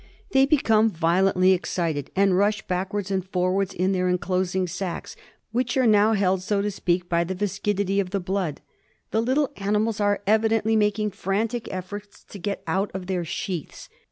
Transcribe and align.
They 0.31 0.47
become 0.47 0.89
violently 0.89 1.51
excited, 1.51 2.09
and 2.15 2.35
rush 2.35 2.63
backwards 2.65 3.11
and 3.11 3.23
forwards 3.23 3.71
in 3.71 3.91
their 3.91 4.09
enclosing 4.09 4.65
sacs, 4.65 5.15
which 5.51 5.77
are 5.77 5.85
now 5.85 6.13
held, 6.13 6.41
so 6.41 6.59
to 6.63 6.71
speak, 6.71 7.07
by 7.07 7.23
the 7.23 7.35
viscidity 7.35 7.99
of 7.99 8.09
the 8.09 8.19
blood. 8.19 8.61
The 9.11 9.21
little 9.21 9.51
animals 9.57 9.99
are 9.99 10.23
evidently 10.25 10.75
making 10.75 11.11
frantic 11.11 11.71
efforts 11.71 12.23
to 12.23 12.39
get 12.39 12.63
out 12.65 12.89
of 12.95 13.05
their 13.05 13.23
sheaths. 13.23 13.89